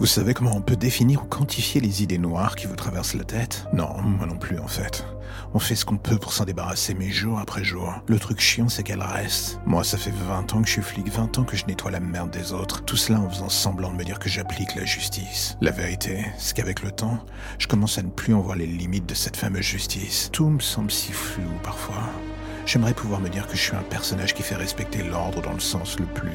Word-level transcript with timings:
Vous 0.00 0.06
savez 0.06 0.32
comment 0.32 0.56
on 0.56 0.62
peut 0.62 0.76
définir 0.76 1.24
ou 1.24 1.26
quantifier 1.26 1.78
les 1.78 2.02
idées 2.02 2.16
noires 2.16 2.56
qui 2.56 2.66
vous 2.66 2.74
traversent 2.74 3.12
la 3.12 3.24
tête? 3.24 3.66
Non, 3.74 4.00
moi 4.00 4.26
non 4.26 4.38
plus 4.38 4.58
en 4.58 4.66
fait. 4.66 5.04
On 5.52 5.58
fait 5.58 5.74
ce 5.74 5.84
qu'on 5.84 5.98
peut 5.98 6.16
pour 6.16 6.32
s'en 6.32 6.46
débarrasser, 6.46 6.94
mais 6.94 7.10
jour 7.10 7.38
après 7.38 7.62
jour. 7.64 7.92
Le 8.06 8.18
truc 8.18 8.40
chiant, 8.40 8.70
c'est 8.70 8.82
qu'elle 8.82 9.02
reste. 9.02 9.60
Moi, 9.66 9.84
ça 9.84 9.98
fait 9.98 10.10
20 10.10 10.54
ans 10.54 10.62
que 10.62 10.68
je 10.68 10.72
suis 10.72 10.82
flic, 10.82 11.10
20 11.10 11.38
ans 11.38 11.44
que 11.44 11.54
je 11.54 11.66
nettoie 11.66 11.90
la 11.90 12.00
merde 12.00 12.30
des 12.30 12.54
autres. 12.54 12.82
Tout 12.82 12.96
cela 12.96 13.20
en 13.20 13.28
faisant 13.28 13.50
semblant 13.50 13.90
de 13.90 13.96
me 13.96 14.04
dire 14.04 14.18
que 14.18 14.30
j'applique 14.30 14.74
la 14.74 14.86
justice. 14.86 15.58
La 15.60 15.70
vérité, 15.70 16.24
c'est 16.38 16.56
qu'avec 16.56 16.82
le 16.82 16.92
temps, 16.92 17.22
je 17.58 17.66
commence 17.66 17.98
à 17.98 18.02
ne 18.02 18.08
plus 18.08 18.32
en 18.32 18.40
voir 18.40 18.56
les 18.56 18.66
limites 18.66 19.06
de 19.06 19.14
cette 19.14 19.36
fameuse 19.36 19.66
justice. 19.66 20.30
Tout 20.32 20.48
me 20.48 20.60
semble 20.60 20.90
si 20.90 21.12
flou 21.12 21.50
parfois. 21.62 22.08
J'aimerais 22.66 22.94
pouvoir 22.94 23.20
me 23.20 23.28
dire 23.28 23.46
que 23.46 23.56
je 23.56 23.62
suis 23.62 23.76
un 23.76 23.82
personnage 23.82 24.34
qui 24.34 24.42
fait 24.42 24.54
respecter 24.54 25.02
l'ordre 25.02 25.42
dans 25.42 25.52
le 25.52 25.60
sens 25.60 25.98
le 25.98 26.06
plus 26.06 26.30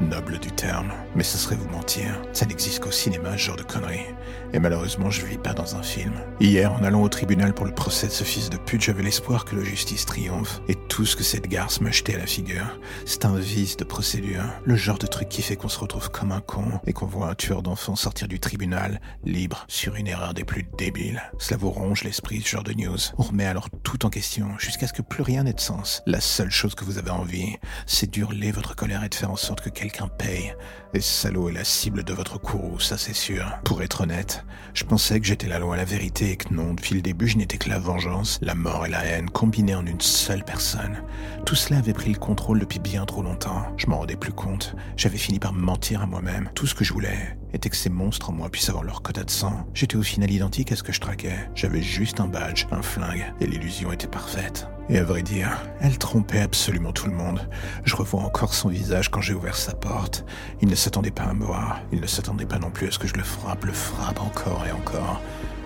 noble 0.00 0.38
du 0.38 0.50
terme. 0.50 0.92
Mais 1.14 1.22
ce 1.22 1.36
serait 1.36 1.56
vous 1.56 1.68
mentir. 1.68 2.20
Ça 2.32 2.46
n'existe 2.46 2.80
qu'au 2.80 2.90
cinéma, 2.90 3.32
ce 3.32 3.38
genre 3.38 3.56
de 3.56 3.62
conneries. 3.62 4.14
Et 4.52 4.58
malheureusement, 4.58 5.10
je 5.10 5.26
vis 5.26 5.38
pas 5.38 5.52
dans 5.52 5.76
un 5.76 5.82
film. 5.82 6.14
Hier, 6.40 6.72
en 6.72 6.82
allant 6.82 7.02
au 7.02 7.08
tribunal 7.08 7.52
pour 7.52 7.66
le 7.66 7.74
procès 7.74 8.06
de 8.06 8.12
ce 8.12 8.24
fils 8.24 8.50
de 8.50 8.56
pute, 8.56 8.82
j'avais 8.82 9.02
l'espoir 9.02 9.44
que 9.44 9.56
la 9.56 9.64
justice 9.64 10.06
triomphe. 10.06 10.60
Et 10.68 10.74
tout 10.74 11.04
ce 11.04 11.16
que 11.16 11.24
cette 11.24 11.48
garce 11.48 11.80
m'a 11.80 11.90
jeté 11.90 12.14
à 12.14 12.18
la 12.18 12.26
figure, 12.26 12.78
c'est 13.04 13.24
un 13.24 13.36
vice 13.36 13.76
de 13.76 13.84
procédure. 13.84 14.44
Le 14.64 14.76
genre 14.76 14.98
de 14.98 15.06
truc 15.06 15.28
qui 15.28 15.42
fait 15.42 15.56
qu'on 15.56 15.68
se 15.68 15.78
retrouve 15.78 16.10
comme 16.10 16.32
un 16.32 16.40
con 16.40 16.80
et 16.86 16.92
qu'on 16.92 17.06
voit 17.06 17.28
un 17.28 17.34
tueur 17.34 17.62
d'enfants 17.62 17.96
sortir 17.96 18.28
du 18.28 18.40
tribunal, 18.40 19.00
libre, 19.24 19.64
sur 19.68 19.96
une 19.96 20.06
erreur 20.06 20.34
des 20.34 20.44
plus 20.44 20.66
débiles. 20.78 21.22
Cela 21.38 21.58
vous 21.58 21.70
ronge 21.70 22.04
l'esprit, 22.04 22.40
ce 22.40 22.48
genre 22.48 22.64
de 22.64 22.72
news. 22.72 22.98
On 23.18 23.24
remet 23.24 23.46
alors 23.46 23.68
tout 23.82 24.06
en 24.06 24.10
question, 24.10 24.58
jusqu'à 24.58 24.86
ce 24.86 24.92
que 24.92 25.02
plus 25.02 25.22
rien 25.22 25.44
n'ait 25.44 25.57
sens. 25.60 26.02
La 26.06 26.20
seule 26.20 26.50
chose 26.50 26.74
que 26.74 26.84
vous 26.84 26.98
avez 26.98 27.10
envie, 27.10 27.56
c'est 27.86 28.10
d'hurler 28.10 28.52
votre 28.52 28.74
colère 28.74 29.04
et 29.04 29.08
de 29.08 29.14
faire 29.14 29.30
en 29.30 29.36
sorte 29.36 29.60
que 29.60 29.70
quelqu'un 29.70 30.08
paye. 30.08 30.54
Et 30.94 31.00
salaud 31.00 31.48
est 31.48 31.52
la 31.52 31.64
cible 31.64 32.02
de 32.02 32.12
votre 32.12 32.38
courroux, 32.38 32.80
ça 32.80 32.96
c'est 32.96 33.14
sûr. 33.14 33.44
Pour 33.64 33.82
être 33.82 34.02
honnête, 34.02 34.44
je 34.74 34.84
pensais 34.84 35.20
que 35.20 35.26
j'étais 35.26 35.48
la 35.48 35.58
loi, 35.58 35.76
la 35.76 35.84
vérité 35.84 36.30
et 36.30 36.36
que 36.36 36.52
non, 36.54 36.72
depuis 36.74 36.94
le 36.94 37.02
début, 37.02 37.28
je 37.28 37.36
n'étais 37.36 37.58
que 37.58 37.68
la 37.68 37.78
vengeance, 37.78 38.38
la 38.42 38.54
mort 38.54 38.86
et 38.86 38.90
la 38.90 39.04
haine 39.04 39.28
combinées 39.28 39.74
en 39.74 39.84
une 39.84 40.00
seule 40.00 40.44
personne. 40.44 41.02
Tout 41.44 41.54
cela 41.54 41.78
avait 41.78 41.92
pris 41.92 42.12
le 42.12 42.18
contrôle 42.18 42.60
depuis 42.60 42.78
bien 42.78 43.04
trop 43.04 43.22
longtemps. 43.22 43.66
Je 43.76 43.86
m'en 43.86 43.98
rendais 43.98 44.16
plus 44.16 44.32
compte. 44.32 44.74
J'avais 44.96 45.18
fini 45.18 45.38
par 45.38 45.52
me 45.52 45.60
mentir 45.60 46.02
à 46.02 46.06
moi-même. 46.06 46.50
Tout 46.54 46.66
ce 46.66 46.74
que 46.74 46.84
je 46.84 46.92
voulais 46.92 47.38
était 47.52 47.70
que 47.70 47.76
ces 47.76 47.90
monstres 47.90 48.30
en 48.30 48.32
moi 48.32 48.50
puissent 48.50 48.68
avoir 48.68 48.84
leur 48.84 49.02
quota 49.02 49.24
de 49.24 49.30
sang. 49.30 49.66
J'étais 49.74 49.96
au 49.96 50.02
final 50.02 50.30
identique 50.30 50.72
à 50.72 50.76
ce 50.76 50.82
que 50.82 50.92
je 50.92 51.00
traquais. 51.00 51.50
J'avais 51.54 51.82
juste 51.82 52.20
un 52.20 52.28
badge, 52.28 52.66
un 52.70 52.82
flingue, 52.82 53.32
et 53.40 53.46
l'illusion 53.46 53.92
était 53.92 54.06
parfaite. 54.06 54.68
Et 54.90 54.98
à 54.98 55.04
vrai 55.04 55.22
dire, 55.22 55.50
elle 55.80 55.98
trompait 55.98 56.40
absolument 56.40 56.92
tout 56.92 57.06
le 57.06 57.12
monde. 57.12 57.46
Je 57.84 57.94
revois 57.94 58.22
encore 58.22 58.54
son 58.54 58.70
visage 58.70 59.10
quand 59.10 59.20
j'ai 59.20 59.34
ouvert 59.34 59.56
sa 59.56 59.74
porte. 59.74 60.24
Il 60.62 60.68
ne 60.68 60.74
s'attendait 60.74 61.10
pas 61.10 61.24
à 61.24 61.34
me 61.34 61.44
voir. 61.44 61.80
Il 61.92 62.00
ne 62.00 62.06
s'attendait 62.06 62.46
pas 62.46 62.58
non 62.58 62.70
plus 62.70 62.88
à 62.88 62.90
ce 62.90 62.98
que 62.98 63.06
je 63.06 63.14
le 63.14 63.22
frappe, 63.22 63.66
le 63.66 63.72
frappe 63.72 64.20
encore 64.20 64.64
et 64.66 64.72
encore. 64.72 65.20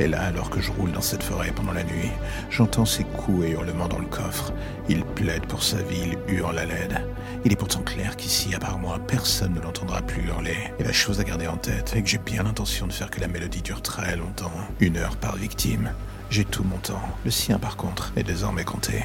Et 0.00 0.08
là, 0.08 0.22
alors 0.22 0.50
que 0.50 0.60
je 0.60 0.72
roule 0.72 0.90
dans 0.90 1.00
cette 1.00 1.22
forêt 1.22 1.52
pendant 1.54 1.72
la 1.72 1.84
nuit, 1.84 2.10
j'entends 2.50 2.84
ses 2.84 3.04
coups 3.04 3.44
et 3.44 3.50
hurlements 3.50 3.86
dans 3.86 4.00
le 4.00 4.06
coffre. 4.06 4.52
Il 4.88 5.04
plaide 5.04 5.46
pour 5.46 5.62
sa 5.62 5.76
vie, 5.76 6.16
il 6.28 6.34
hurle 6.34 6.58
à 6.58 6.64
l'aide. 6.64 7.06
Il 7.44 7.52
est 7.52 7.56
pourtant 7.56 7.82
clair 7.82 8.16
qu'ici, 8.16 8.52
à 8.56 8.58
part 8.58 8.78
moi, 8.78 8.98
personne 9.06 9.54
ne 9.54 9.60
l'entendra 9.60 10.02
plus 10.02 10.24
hurler. 10.24 10.56
Et 10.80 10.82
la 10.82 10.92
chose 10.92 11.20
à 11.20 11.24
garder 11.24 11.46
en 11.46 11.56
tête 11.56 11.94
est 11.94 12.02
que 12.02 12.08
j'ai 12.08 12.18
bien 12.18 12.42
l'intention 12.42 12.88
de 12.88 12.92
faire 12.92 13.10
que 13.10 13.20
la 13.20 13.28
mélodie 13.28 13.62
dure 13.62 13.82
très 13.82 14.16
longtemps. 14.16 14.50
Une 14.80 14.96
heure 14.96 15.16
par 15.16 15.36
victime. 15.36 15.92
J'ai 16.30 16.44
tout 16.44 16.64
mon 16.64 16.78
temps. 16.78 17.02
Le 17.24 17.30
sien, 17.30 17.58
par 17.58 17.76
contre, 17.76 18.12
est 18.16 18.24
désormais 18.24 18.64
compté. 18.64 19.04